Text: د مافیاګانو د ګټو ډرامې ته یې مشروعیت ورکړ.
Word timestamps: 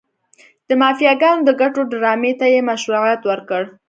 د 0.67 0.69
مافیاګانو 0.81 1.45
د 1.45 1.49
ګټو 1.61 1.81
ډرامې 1.91 2.33
ته 2.39 2.45
یې 2.53 2.59
مشروعیت 2.69 3.21
ورکړ. 3.25 3.63